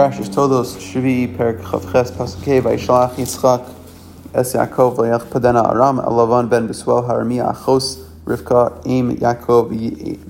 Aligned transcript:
Parashas 0.00 0.32
Toldos 0.32 0.78
Shvi 0.78 1.36
Perik 1.36 1.60
Chavches 1.60 2.10
Pasukei 2.12 2.62
Vayishlach 2.62 3.16
Yitzchak 3.16 3.70
Es 4.32 4.54
Yaakov 4.54 4.96
Layach 4.96 5.26
Padena 5.26 5.62
Aram 5.62 5.98
Alavan 5.98 6.48
Ben 6.48 6.66
Besuel 6.66 7.06
Harami 7.06 7.36
Achos 7.46 8.02
Rivka 8.24 8.80
Im 8.86 9.14
Yaakov 9.16 9.68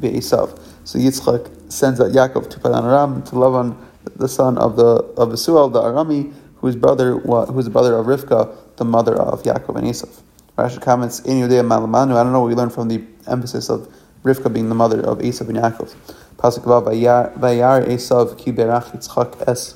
Be'esav. 0.01 0.59
So 0.83 0.99
Yitzchak 0.99 1.71
sends 1.71 2.01
out 2.01 2.11
Yaakov 2.11 2.51
to 2.51 2.59
Padan 2.59 2.85
Aram 2.85 3.23
to 3.23 3.37
Lavan, 3.37 3.77
the 4.17 4.27
son 4.27 4.59
of 4.59 4.75
the 4.75 5.05
of 5.17 5.29
Besuel 5.29 5.73
the 5.73 5.81
Arami, 5.81 6.33
whose 6.57 6.75
brother 6.75 7.21
who 7.21 7.59
is 7.61 7.67
the 7.67 7.71
brother 7.71 7.95
of 7.95 8.07
Rivka, 8.07 8.53
the 8.75 8.85
mother 8.85 9.15
of 9.15 9.45
Yaakov 9.45 9.77
and 9.77 9.87
Esav. 9.87 10.21
Rashi 10.59 10.83
comments 10.83 11.21
in 11.21 11.37
Yudea 11.37 11.63
Malamanu. 11.65 12.17
I 12.17 12.25
don't 12.25 12.33
know 12.33 12.41
what 12.41 12.49
we 12.49 12.57
learned 12.57 12.73
from 12.73 12.89
the 12.89 13.05
emphasis 13.29 13.71
of 13.71 13.87
Rivka 14.23 14.53
being 14.53 14.69
the 14.69 14.75
mother 14.75 15.01
of 15.01 15.19
Esav 15.19 15.49
and 15.49 15.59
Yaakov. 15.59 15.95
Pasuk 16.37 16.65
Vav 16.65 16.85
Vayar 16.85 17.87
Esav 17.87 18.37
Ki 18.37 18.53
Berach 18.53 18.93
Yitzchak 18.93 19.49
Es 19.49 19.75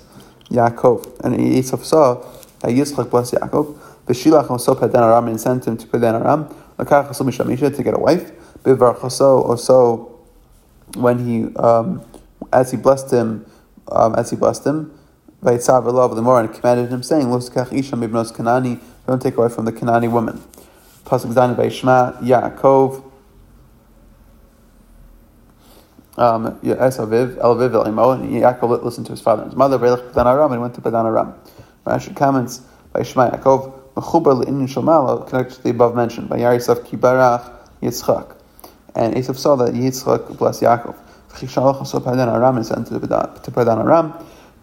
Yaakov. 0.51 1.21
And 1.25 1.37
Esav 1.37 1.83
saw 1.83 2.15
that 2.61 2.71
Yitzchak 2.71 3.11
blessed 3.11 3.35
Yaakov. 3.35 3.79
V'shilach 4.07 4.49
Oso 4.49 4.79
Padan 4.79 5.03
Aram 5.03 5.29
and 5.29 5.41
sent 5.41 5.67
him 5.67 5.79
to 5.79 5.87
Padan 5.87 6.17
Aram. 6.17 6.45
Lakach 6.79 7.09
Oso 7.09 7.23
Mishamisha 7.23 7.75
to 7.75 7.83
get 7.83 7.95
a 7.95 7.99
wife. 7.99 8.33
Bivar 8.63 8.99
Choso 8.99 9.49
Oso 9.49 10.11
when 10.97 11.27
he 11.27 11.55
um, 11.57 12.03
as 12.53 12.71
he 12.71 12.77
blessed 12.77 13.11
him 13.11 13.47
um, 13.91 14.15
as 14.15 14.31
he 14.31 14.37
blessed 14.37 14.67
him. 14.67 14.93
Vayitzav 15.43 15.85
Elav 15.85 16.15
the 16.15 16.23
more 16.23 16.41
and 16.41 16.53
commanded 16.53 16.91
him 16.91 17.03
saying, 17.03 17.27
Loskach 17.27 17.73
Isha 17.73 17.97
Mibnos 17.97 18.31
Kanani. 18.31 18.81
Don't 19.07 19.21
take 19.21 19.37
away 19.39 19.49
from 19.49 19.65
the 19.65 19.73
Kanani 19.73 20.11
woman. 20.11 20.43
Pasuk 21.05 21.33
Zayin 21.33 21.55
Vayishma 21.55 22.21
Yaakov 22.23 23.11
um, 26.17 26.59
Esaviv, 26.61 27.37
Elaviv, 27.37 27.71
Elimo, 27.71 28.15
and 28.15 28.31
Yaakov 28.31 28.83
listened 28.83 29.07
to 29.07 29.13
his 29.13 29.21
father 29.21 29.43
and 29.43 29.51
his 29.51 29.57
mother, 29.57 29.79
Velech 29.79 30.13
Padan 30.13 30.61
went 30.61 30.75
to 30.75 30.81
Padan 30.81 31.07
Aram. 31.07 31.35
Rashi 31.87 32.15
comments 32.15 32.63
by 32.93 33.03
Shema 33.03 33.31
Yaakov, 33.31 33.73
Mechubar 33.95 34.45
le'inin 34.45 34.69
shomala, 34.69 35.29
connected 35.29 35.57
to 35.57 35.63
the 35.63 35.71
above 35.71 35.95
mentioned, 35.95 36.29
by 36.29 36.39
Yarisaf 36.39 36.87
Kibarach 36.87 37.53
Yitzchak. 37.83 38.37
And 38.95 39.15
Esav 39.15 39.37
saw 39.37 39.57
that 39.57 39.75
Yitzchak 39.75 40.39
blessed 40.39 40.63
Yaakov. 40.63 40.97
V'chishalach 41.31 41.77
also 41.77 42.01
Padan 42.01 42.29
Aram, 42.29 42.57
and 42.57 42.67
sent 42.67 42.87
to 42.87 43.01
Padan 43.51 43.79
Aram. 43.81 44.13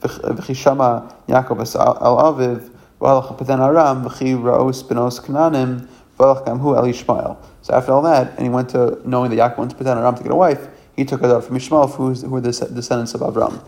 V'chishama 0.01 1.13
Yaakov 1.27 1.61
es 1.61 1.75
al-Aviv, 1.75 2.69
v'alach 2.99 3.37
Padan 3.37 3.59
Aram, 3.59 4.05
v'chi 4.05 4.35
ra'os 4.41 4.83
benos 4.83 5.19
Kananim, 5.19 5.87
v'alach 6.17 6.45
gamhu 6.45 6.77
el 6.77 6.83
Yishmael. 6.83 7.37
So 7.61 7.73
after 7.73 7.91
all 7.91 8.01
that, 8.03 8.31
and 8.37 8.43
he 8.43 8.49
went 8.49 8.69
to, 8.69 9.01
knowing 9.05 9.29
that 9.31 9.37
Yaakov 9.37 9.57
went 9.57 9.71
to 9.71 9.77
Padan 9.77 9.97
Aram 9.97 10.15
to 10.15 10.23
get 10.23 10.31
a 10.31 10.35
wife, 10.35 10.67
he 11.01 11.05
took 11.05 11.21
a 11.21 11.27
daughter 11.27 11.41
from 11.41 11.55
Ishmael, 11.55 11.87
who, 11.87 12.29
were 12.29 12.41
the 12.41 12.51
descendants 12.51 13.15
of 13.15 13.21
Avram. 13.21 13.59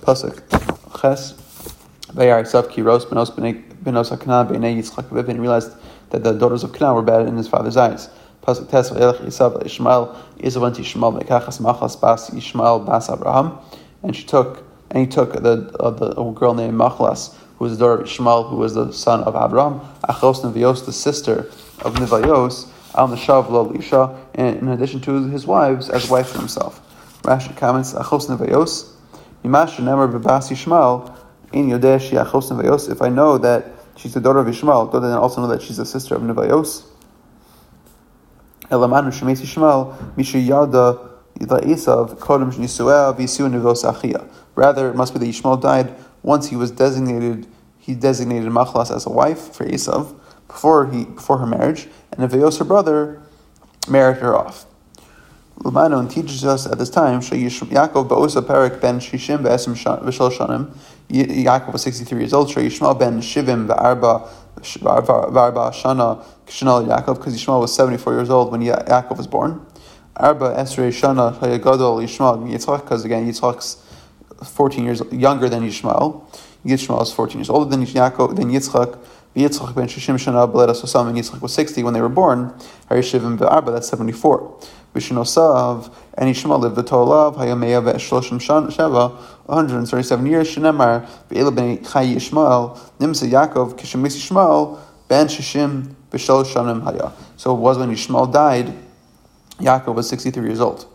Pasuk. 0.00 0.42
Ches. 1.00 1.34
Vayar 2.12 2.42
Isav 2.42 2.70
ki 2.70 2.82
ros 2.82 3.04
benos 3.04 3.30
benos 3.30 4.10
hakana 4.10 4.50
b'nei 4.50 4.76
Yitzchak 4.76 5.28
and 5.28 5.40
realized 5.40 5.70
that 6.10 6.24
the 6.24 6.32
daughters 6.32 6.64
of 6.64 6.72
Canaan 6.72 6.96
were 6.96 7.02
bad 7.02 7.28
in 7.28 7.36
his 7.36 7.46
father's 7.46 7.76
eyes. 7.76 8.10
Pasuk 8.42 8.68
Tes 8.68 8.90
v'elech 8.90 9.18
Yisav 9.20 9.64
Ishmael 9.64 10.20
Yisav 10.40 10.60
went 10.60 10.74
to 10.74 10.80
Ishmael 10.82 11.12
v'kachas 11.12 11.60
machlas 11.60 12.00
bas 12.00 12.34
Ishmael 12.34 12.80
bas 12.80 13.08
Abraham, 13.08 13.58
and 14.02 14.16
she 14.16 14.24
took 14.24 14.64
and 14.90 14.98
he 15.00 15.06
took 15.06 15.34
the 15.34 15.74
uh, 15.78 15.90
the 15.90 16.20
a 16.20 16.32
girl 16.32 16.54
named 16.54 16.74
Machlas, 16.74 17.34
who 17.58 17.64
was 17.64 17.78
the 17.78 17.84
daughter 17.84 18.02
of 18.02 18.08
Ishmael, 18.08 18.48
who 18.48 18.56
was 18.56 18.74
the 18.74 18.90
son 18.92 19.22
of 19.22 19.36
Abraham, 19.36 19.80
Achos 20.02 20.42
Nevios, 20.42 20.84
the 20.84 20.92
sister 20.92 21.48
of 21.80 21.94
Nevios, 21.94 22.68
al 22.94 23.08
Neshav 23.08 23.50
lo 23.50 23.68
Lisha, 23.70 24.18
and 24.34 24.56
in 24.56 24.68
addition 24.68 25.00
to 25.00 25.28
his 25.28 25.46
wives, 25.46 25.88
as 25.88 26.08
wife 26.08 26.28
for 26.28 26.38
himself. 26.38 26.80
Rashi 27.22 27.56
comments, 27.56 27.94
Achos 27.94 28.28
Nevios, 28.28 28.92
Mimash 29.44 29.76
Nemer 29.76 30.12
Bebas 30.12 30.50
Yishmael, 30.50 31.16
in 31.52 31.68
Yodesh 31.68 32.10
Achos 32.10 32.50
Nevios, 32.50 32.90
if 32.90 33.02
I 33.02 33.08
know 33.08 33.38
that 33.38 33.66
she's 33.96 34.14
the 34.14 34.20
daughter 34.20 34.40
of 34.40 34.48
Ishmael, 34.48 34.86
then 34.86 35.04
I 35.04 35.16
also 35.16 35.40
know 35.40 35.48
that 35.48 35.62
she's 35.62 35.76
the 35.76 35.86
sister 35.86 36.14
of 36.14 36.22
Nevios. 36.22 36.84
Elamanu 38.70 39.08
Shemes 39.08 39.40
Yishmael, 39.40 40.16
Misha 40.16 40.38
Yada 40.38 41.10
Esav, 41.38 42.18
Kodem 42.18 42.52
Nisuah, 42.52 43.16
Visu 43.16 43.48
Nevos 43.48 43.84
Achia. 43.84 44.28
Rather, 44.54 44.90
it 44.90 44.96
must 44.96 45.12
be 45.12 45.18
that 45.18 45.28
Ishmael 45.28 45.58
died 45.58 45.94
once 46.22 46.48
he 46.48 46.56
was 46.56 46.70
designated, 46.70 47.46
he 47.78 47.94
designated 47.94 48.48
Machlas 48.50 48.94
as 48.94 49.06
a 49.06 49.10
wife 49.10 49.54
for 49.54 49.64
Esav, 49.66 50.18
before 50.52 50.86
he 50.90 51.04
before 51.04 51.38
her 51.38 51.46
marriage, 51.46 51.88
and 52.12 52.20
Nevios, 52.20 52.58
her 52.58 52.64
brother, 52.64 53.20
married 53.88 54.18
her 54.18 54.36
off. 54.36 54.66
Lumanon 55.58 56.10
teaches 56.10 56.44
us 56.44 56.66
at 56.66 56.78
this 56.78 56.90
time, 56.90 57.20
Yaakov 57.20 58.80
ben 58.80 58.98
Shishim 59.00 59.42
Yaakov 61.08 61.72
was 61.72 61.82
63 61.82 62.18
years 62.18 62.32
old, 62.32 62.48
Yishmael 62.48 62.98
ben 62.98 63.20
Shivim 63.20 63.68
V'arba 63.68 64.28
Shana 65.72 66.24
Kishanal 66.46 66.86
Yaakov, 66.88 67.18
because 67.18 67.34
Yishmael 67.36 67.60
was 67.60 67.74
74 67.74 68.14
years 68.14 68.30
old 68.30 68.50
when 68.50 68.60
Yaakov 68.60 69.16
was 69.16 69.26
born. 69.26 69.64
Arba 70.16 70.54
Esrei 70.56 70.88
Shana 70.88 71.34
Hayagadol 71.38 72.02
Yishmael 72.02 72.42
Yitzchak, 72.50 72.82
because 72.82 73.04
again 73.04 73.26
Yitzchak's 73.30 73.76
14 74.44 74.84
years 74.84 75.02
younger 75.12 75.48
than 75.48 75.62
Yishmael. 75.62 76.24
Yishmael 76.64 77.02
is 77.02 77.12
14 77.12 77.38
years 77.38 77.50
older 77.50 77.70
than 77.70 77.86
Yaakov, 77.86 78.34
than 78.36 78.50
Yitzchak. 78.50 78.98
Yitzchak 79.34 79.74
ben 79.74 79.86
Shishim 79.88 80.16
Shana 80.16 80.50
Beledas 80.50 80.82
Osam 80.82 81.08
and 81.08 81.16
Yitzchak 81.16 81.40
was 81.40 81.54
60 81.54 81.82
when 81.82 81.94
they 81.94 82.00
were 82.00 82.08
born. 82.08 82.54
Harishivim 82.90 83.38
V'arba, 83.38 83.72
that's 83.72 83.88
74. 83.88 84.60
Vishnosav 84.94 85.90
and 86.14 86.28
Ishmael 86.28 86.58
lived 86.58 86.76
v'tolav 86.76 87.36
hayameya 87.36 87.82
ve'eshloshim 87.82 88.40
sheva 88.40 89.16
137 89.46 90.26
years. 90.26 90.54
Shenemar 90.54 91.06
ve'ela 91.30 91.54
ben 91.54 91.78
Chay 91.78 92.14
Yishmael 92.14 92.78
nimsa 92.98 93.26
Yaakov 93.26 93.78
kishemis 93.78 94.16
Yishmael 94.16 94.78
ben 95.08 95.28
Shishim 95.28 95.94
b'shol 96.10 96.44
shanim 96.44 96.82
haya. 96.82 97.12
So 97.38 97.56
it 97.56 97.58
was 97.58 97.78
when 97.78 97.90
Yishmael 97.90 98.30
died. 98.30 98.74
Yaakov 99.58 99.94
was 99.94 100.08
63 100.10 100.44
years 100.44 100.60
old. 100.60 100.86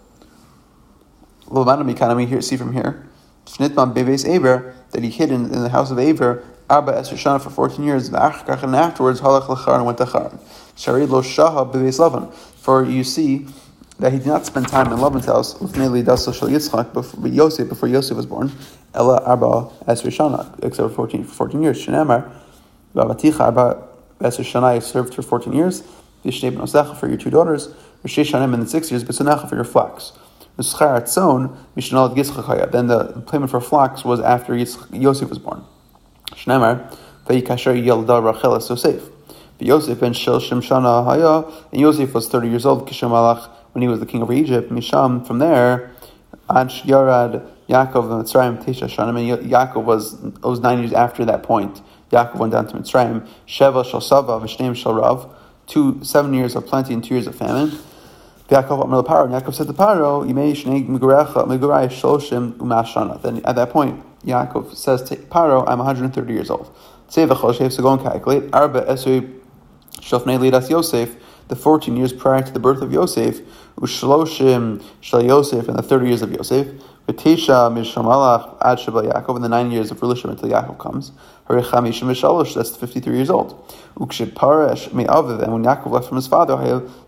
Lomanami 1.46 1.98
kind 1.98 2.12
of 2.12 2.30
here 2.30 2.42
see 2.42 2.58
from 2.58 2.74
here. 2.74 3.08
Shnitman 3.48 3.96
beves 3.96 4.26
Aver 4.26 4.76
that 4.92 5.02
he 5.02 5.10
hid 5.10 5.32
in, 5.32 5.46
in 5.46 5.64
the 5.64 5.70
house 5.70 5.90
of 5.90 5.98
Aver 5.98 6.44
Abba 6.70 6.98
Esther 6.98 7.16
Shana 7.16 7.42
for 7.42 7.50
14 7.50 7.84
years. 7.86 8.08
And 8.08 8.18
afterwards 8.18 9.22
halach 9.22 9.48
lachar 9.48 9.76
and 9.76 9.86
went 9.86 9.98
to 10.00 10.06
Charan. 10.06 10.40
Shari 10.76 11.06
lo 11.06 11.22
shaha 11.22 11.72
beves 11.72 11.98
Lavan. 12.00 12.34
For 12.34 12.84
you 12.84 13.04
see 13.04 13.48
that 14.00 14.12
he 14.12 14.20
did 14.20 14.28
not 14.28 14.46
spend 14.46 14.68
time 14.68 14.92
in 14.92 15.00
Laban's 15.00 15.26
house 15.26 15.60
with 15.60 15.78
Neli 15.78 16.04
Daso 16.04 16.34
Shal 16.34 16.50
Yitzchak 16.50 16.94
before 16.94 17.28
Yosef, 17.28 17.70
before 17.70 17.90
Yosef 17.90 18.18
was 18.18 18.26
born. 18.26 18.52
Ella 18.94 19.22
Arba 19.24 19.70
Esr 19.88 20.12
Shana, 20.12 20.54
except 20.64 20.90
for 20.90 20.96
14, 21.08 21.24
for 21.24 21.34
14 21.34 21.64
years. 21.64 21.86
Shinamar, 21.86 22.30
Babaticha 22.94 23.40
Arba 23.40 23.88
Esr 24.20 24.44
Shana 24.44 24.82
served 24.84 25.14
for 25.14 25.22
14 25.22 25.54
years. 25.54 25.84
Vishnei 26.26 26.52
Ben 26.54 26.60
Osecha 26.60 26.98
for 26.98 27.08
your 27.08 27.18
two 27.18 27.30
daughters. 27.30 27.70
Rishay 28.04 28.26
Shanim 28.30 28.54
in 28.54 28.60
the 28.60 28.68
six 28.68 28.92
years. 28.92 29.04
Besonecha 29.04 29.48
for 29.48 29.56
your 29.56 29.64
flax. 29.64 30.12
Then 30.58 30.66
the 32.88 33.24
payment 33.32 33.52
for 33.52 33.62
flax 33.62 34.04
was 34.04 34.20
after 34.20 34.56
Yosef 34.56 35.30
was 35.30 35.40
born. 35.40 35.64
Shnamar, 36.38 36.96
Vayikasher 37.26 37.84
Yelda 37.84 38.24
Rachel 38.24 38.54
Yosef. 38.54 39.10
Yosef 39.60 40.00
ben 40.00 40.14
Shel 40.14 40.40
Shimshana 40.40 41.04
Haya, 41.04 41.66
and 41.72 41.82
Yosef 41.82 42.14
was 42.14 42.30
30 42.30 42.50
years 42.50 42.66
old, 42.66 42.88
Kishamalach 42.88 43.50
when 43.72 43.82
he 43.82 43.88
was 43.88 44.00
the 44.00 44.06
king 44.06 44.22
of 44.22 44.32
Egypt, 44.32 44.72
Misham, 44.72 45.26
from 45.26 45.40
there, 45.40 45.92
Ansh 46.50 46.84
Yarad 46.84 47.48
Yaakov 47.68 48.12
and 48.12 48.26
Mitzrayim 48.26 48.64
Tesha 48.64 48.88
Shanim, 48.88 49.20
and 49.20 49.52
Yaakov 49.52 49.84
was, 49.84 50.16
was 50.42 50.60
nine 50.60 50.80
years 50.80 50.94
after 50.94 51.26
that 51.26 51.44
point. 51.44 51.82
Yaakov 52.12 52.36
went 52.38 52.54
down 52.54 52.68
to 52.68 52.78
Mitzrayim, 52.78 53.28
Sheva 53.48 53.84
Shal 53.86 54.02
Sava, 54.02 54.40
Vishneim 54.40 54.76
Shal 54.76 54.94
Rav, 54.94 55.36
two, 55.66 56.04
seven 56.04 56.34
years 56.34 56.56
of 56.56 56.66
plenty 56.66 56.94
and 56.94 57.04
two 57.04 57.16
years 57.16 57.28
of 57.28 57.36
famine. 57.36 57.78
Yaakov 58.50 58.84
Amar 58.84 59.04
Paro, 59.04 59.26
and 59.26 59.34
Yaakov 59.34 59.54
said 59.54 59.68
to 59.68 59.74
Paro, 59.74 60.26
Yimei 60.26 60.54
Shnei 60.54 60.88
Migurecha, 60.88 61.46
Migurai 61.46 61.88
Shloshim 61.88 62.54
Umashana. 62.54 63.22
Then 63.22 63.42
at 63.44 63.56
that 63.56 63.72
point, 63.72 64.02
Yaakov 64.26 64.76
says 64.76 65.04
to 65.04 65.16
Paro, 65.16 65.64
I'm 65.68 65.80
130 65.80 66.34
years 66.34 66.50
old. 66.50 66.74
V'chol 67.10 67.72
so 67.72 67.84
go 67.84 67.94
and 67.94 68.02
calculate, 68.02 68.54
Arba 68.54 68.82
Esui 68.82 69.40
Shofnei 70.00 70.38
Lidas 70.38 70.70
Yosef, 70.70 71.16
the 71.48 71.56
14 71.56 71.96
years 71.96 72.12
prior 72.12 72.42
to 72.42 72.52
the 72.52 72.60
birth 72.60 72.82
of 72.82 72.92
Yosef, 72.92 73.40
Ushloshim 73.78 74.84
Shal 75.02 75.24
Yosef, 75.24 75.68
and 75.68 75.78
the 75.78 75.84
30 75.84 76.08
years 76.08 76.22
of 76.22 76.32
Yosef, 76.32 76.68
V'tisha 77.08 77.72
Mishamalach 77.72 78.58
Ad 78.62 78.80
Shabal 78.80 79.10
Yaakov, 79.10 79.38
in 79.38 79.42
the 79.42 79.48
9 79.48 79.72
years 79.72 79.92
of 79.92 80.02
rulership 80.02 80.30
until 80.30 80.50
Yaakov 80.50 80.78
comes, 80.78 81.14
Harichamishim 81.48 82.04
Mishalosh, 82.04 82.54
that's 82.54 82.76
53 82.76 83.16
years 83.16 83.30
old. 83.30 83.66
Ukshid 83.96 84.34
Parash 84.34 84.92
Me'aviv, 84.92 85.42
and 85.42 85.54
when 85.54 85.64
Yaakov 85.64 85.92
left 85.92 86.10
from 86.10 86.18
his 86.18 86.28
father, 86.28 86.58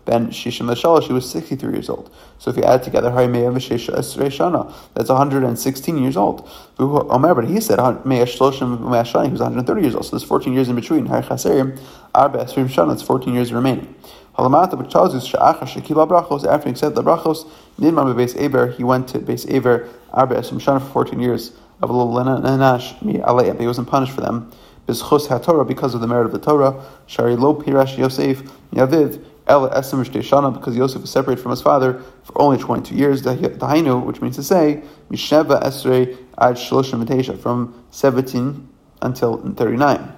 Ben 0.06 0.28
Shishim 0.28 0.66
Mishalosh, 0.72 1.02
he 1.02 1.12
was 1.12 1.30
63 1.30 1.74
years 1.74 1.90
old. 1.90 2.10
So 2.38 2.50
if 2.50 2.56
you 2.56 2.62
add 2.62 2.82
together, 2.82 3.10
Harimeya 3.10 3.52
V'shesha 3.52 3.94
Esrei 3.94 4.28
Shana, 4.28 4.72
that's 4.94 5.10
116 5.10 5.98
years 5.98 6.16
old. 6.16 6.48
Omer, 6.78 7.34
but 7.34 7.46
he 7.46 7.60
said, 7.60 7.78
Me'ah 7.78 8.24
Shloshim 8.24 8.80
Me'ah 8.80 9.04
Shana, 9.04 9.26
he 9.26 9.32
was 9.32 9.40
130 9.40 9.82
years 9.82 9.94
old, 9.94 10.06
so 10.06 10.12
there's 10.12 10.22
14 10.22 10.54
years 10.54 10.70
in 10.70 10.76
between. 10.76 11.08
Harichaserim, 11.08 11.78
Arba 12.14 12.46
Esrim 12.46 12.68
Shana, 12.68 12.88
that's 12.88 13.02
14 13.02 13.34
years 13.34 13.52
remaining. 13.52 13.94
Halamata, 14.40 14.78
which 14.78 14.90
tells 14.90 15.14
us 15.14 15.26
Sha'acha 15.28 15.62
Shekibah 15.62 16.08
Brachos, 16.08 16.46
after 16.46 16.70
he 16.70 16.74
said 16.74 16.94
the 16.94 17.02
Brachos, 17.02 17.46
Nidman 17.78 18.14
Beis 18.14 18.40
Eber, 18.40 18.68
he 18.68 18.82
went 18.82 19.08
to 19.08 19.18
Beis 19.18 19.50
Eber, 19.52 19.88
Arba 20.12 20.36
Esrim 20.36 20.60
Shana 20.60 20.80
for 20.80 21.04
14 21.04 21.20
years. 21.20 21.52
he 21.80 23.66
wasn't 23.66 23.88
punished 23.88 24.12
for 24.12 24.20
them. 24.22 24.50
Because 24.86 25.94
of 25.94 26.00
the 26.00 26.06
merit 26.06 26.26
of 26.26 26.32
the 26.32 26.38
Torah, 26.38 26.82
Shari 27.06 27.36
lo 27.36 27.54
pirash 27.54 27.96
Yosef 27.96 28.42
yaviv 28.72 29.24
el 29.46 29.68
esem 29.70 30.04
shana 30.04 30.52
because 30.52 30.76
Yosef 30.76 31.02
was 31.02 31.10
separated 31.10 31.40
from 31.40 31.50
his 31.50 31.62
father 31.62 32.02
for 32.24 32.40
only 32.40 32.58
22 32.58 32.96
years. 32.96 33.22
Dahainu, 33.22 34.04
which 34.04 34.20
means 34.20 34.36
to 34.36 34.42
say, 34.42 34.82
misheva 35.10 35.62
esrei 35.62 36.16
ad 36.38 36.56
shloshim 36.56 37.38
from 37.38 37.84
17 37.90 38.68
until 39.02 39.36
39. 39.36 40.12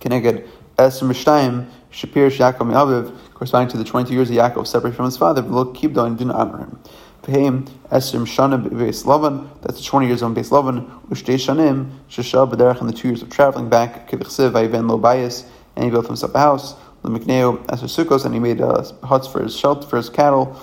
Keneged 0.00 0.46
esem 0.76 1.10
shtayim 1.10 1.66
shapir 1.92 2.30
Yaakov 2.30 2.66
mi'aviv 2.66 3.16
corresponding 3.34 3.70
to 3.70 3.76
the 3.76 3.84
20 3.84 4.12
years 4.12 4.30
of 4.30 4.36
Yaakov 4.36 4.66
separated 4.66 4.96
from 4.96 5.06
his 5.06 5.16
father. 5.16 5.42
Lo 5.42 5.72
kibdo 5.72 6.06
and 6.06 6.18
didn't 6.18 6.32
honor 6.32 6.58
him. 6.58 6.78
Pehem 7.22 7.68
Esrim 7.90 8.26
Shana 8.26 8.64
Beis 8.68 9.04
Lavan, 9.04 9.48
that's 9.62 9.84
20 9.84 10.06
years 10.06 10.22
on 10.22 10.34
Beis 10.34 10.50
Lavan, 10.50 10.88
Ushtei 11.08 11.34
Shanim, 11.34 11.90
Shashah 12.08 12.50
B'derech, 12.50 12.80
in 12.80 12.86
the 12.86 12.92
two 12.92 13.08
years 13.08 13.22
of 13.22 13.30
traveling 13.30 13.68
back, 13.68 14.08
Kivichsiv, 14.10 14.52
Vayiven 14.52 14.88
Lo 14.88 14.98
Bayis, 14.98 15.44
and 15.76 15.84
he 15.84 15.90
built 15.90 16.06
himself 16.06 16.34
a 16.34 16.38
house, 16.38 16.74
Lemikneo 17.02 17.64
Esr 17.66 18.04
Sukkos, 18.04 18.24
and 18.24 18.34
he 18.34 18.40
made 18.40 18.60
uh, 18.60 18.82
huts 19.02 19.26
for 19.26 19.42
his 19.42 19.56
shelter, 19.56 19.86
for 19.86 19.96
his 19.96 20.08
cattle. 20.08 20.58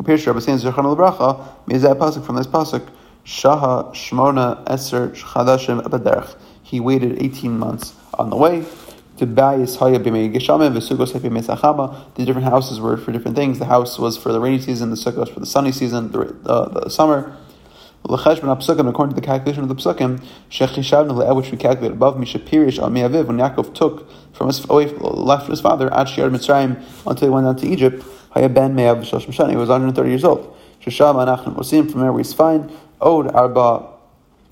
Upirsh 0.00 0.26
Rabbi 0.26 0.40
Sain 0.40 0.58
Lebracha, 0.58 1.46
Mezah 1.66 1.94
Pasuk, 1.94 2.24
from 2.24 2.36
this 2.36 2.46
Pasuk, 2.46 2.88
Shaha 3.24 3.92
Shmona 3.92 4.64
Esr 4.64 5.14
Chadashim 5.14 5.82
B'derech. 5.82 6.36
He 6.62 6.80
waited 6.80 7.22
18 7.22 7.58
months 7.58 7.94
on 8.14 8.30
the 8.30 8.36
way. 8.36 8.64
The 9.18 9.26
different 12.24 12.44
houses 12.44 12.80
were 12.80 12.96
for 12.96 13.12
different 13.12 13.36
things. 13.36 13.58
The 13.58 13.64
house 13.64 13.98
was 13.98 14.16
for 14.16 14.32
the 14.32 14.40
rainy 14.40 14.60
season, 14.60 14.90
the 14.90 14.96
sukkah 14.96 15.28
for 15.32 15.40
the 15.40 15.46
sunny 15.46 15.72
season, 15.72 16.12
the, 16.12 16.36
uh, 16.46 16.68
the 16.68 16.88
summer. 16.88 17.36
According 18.04 18.40
to 18.40 19.14
the 19.14 19.20
calculation 19.20 19.64
of 19.64 19.68
the 19.68 19.74
psukim, 19.74 20.20
which 21.36 21.50
we 21.50 21.56
calculate 21.56 21.92
above, 21.92 22.16
when 22.16 22.26
Yaakov 22.26 23.74
took 23.74 24.08
from 24.32 24.46
his 24.46 24.64
away, 24.70 24.86
left 24.86 25.44
from 25.44 25.50
his 25.50 25.60
father, 25.60 25.92
at 25.92 26.06
Shiar 26.06 26.30
Mitzrayim, 26.30 26.82
until 27.06 27.28
he 27.28 27.34
went 27.34 27.46
down 27.46 27.56
to 27.56 27.66
Egypt, 27.66 28.04
Ben 28.34 28.74
Me'av 28.74 29.04
He 29.50 29.56
was 29.56 29.68
130 29.68 30.08
years 30.08 30.24
old. 30.24 30.56
From 30.80 32.00
there 32.00 32.12
we 32.12 32.24
find, 32.24 32.72
Od 33.00 33.34
Arba, 33.34 33.97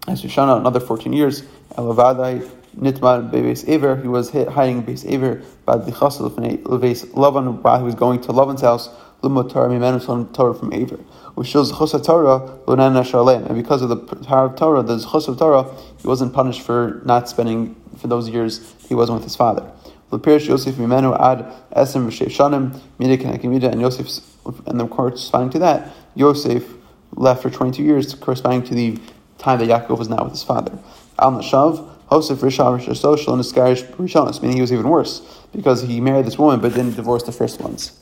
as 0.07 0.23
Shoshana, 0.23 0.59
another 0.59 0.81
14 0.81 1.13
years, 1.13 1.43
Elavadai, 1.75 2.49
Nitman 2.79 3.31
Beis 3.31 3.69
Aver, 3.69 3.97
he 3.97 4.09
was 4.09 4.31
hiding 4.31 4.83
Beis 4.85 5.11
Aver, 5.11 5.43
Bad 5.65 5.81
Lichasel 5.81 6.37
Leves 6.67 7.05
Lavan, 7.07 7.63
while 7.63 7.79
he 7.79 7.85
was 7.85 7.95
going 7.95 8.21
to 8.21 8.29
Lavan's 8.29 8.61
house, 8.61 8.89
Lumot 9.23 9.51
Torah 9.51 9.69
Mimenu 9.69 10.05
from 10.05 10.33
Torah 10.33 10.55
from 10.55 10.73
Aver. 10.73 10.97
Which 11.35 11.49
shows 11.49 11.71
the 11.71 11.77
Chos 11.77 11.93
Torah, 12.07 12.59
Lunana 12.67 13.05
Shalem. 13.05 13.47
And 13.47 13.57
because 13.57 13.83
of 13.83 13.89
the 13.89 13.97
power 13.97 14.47
of 14.47 14.57
Torah, 14.57 14.83
the 14.83 14.99
Chos 14.99 15.27
of 15.27 15.39
Torah, 15.39 15.75
he 16.01 16.07
wasn't 16.07 16.33
punished 16.33 16.61
for 16.61 17.03
not 17.05 17.29
spending, 17.29 17.75
for 17.97 18.09
those 18.09 18.29
years 18.29 18.75
he 18.89 18.95
wasn't 18.95 19.17
with 19.17 19.25
his 19.25 19.37
father. 19.37 19.71
Lepirish 20.13 20.47
Yosef 20.47 20.77
Mimenu 20.77 21.19
ad 21.19 21.53
Esem 21.75 22.09
Shanim, 22.11 22.79
Midik 23.01 23.25
and 23.25 23.41
Akimida, 23.41 23.73
and 23.73 23.81
Yosef, 23.81 24.23
and 24.67 24.79
the 24.79 24.87
corresponding 24.87 25.51
to 25.51 25.59
that, 25.61 25.93
Yosef 26.15 26.65
left 27.13 27.43
for 27.43 27.51
22 27.51 27.83
years, 27.83 28.15
corresponding 28.15 28.63
to 28.63 28.75
the 28.75 28.99
time 29.39 29.59
that 29.59 29.69
Yaakov 29.69 29.99
was 29.99 30.09
not 30.09 30.25
with 30.25 30.33
his 30.33 30.43
father. 30.43 30.79
Al 31.19 31.33
Nashav, 31.33 31.89
Hosef 32.07 32.39
Rishon 32.39 32.79
Rishon 32.79 32.97
Social 32.97 33.35
and 33.35 33.43
Iskarish 33.43 33.85
Rishonis, 33.97 34.41
meaning 34.41 34.57
he 34.57 34.61
was 34.61 34.73
even 34.73 34.89
worse 34.89 35.43
because 35.53 35.83
he 35.83 36.01
married 36.01 36.27
this 36.27 36.39
woman 36.39 36.61
but 36.61 36.75
didn't 36.75 36.95
divorce 36.95 37.23
the 37.23 37.33
first 37.33 37.61
ones. 37.61 37.99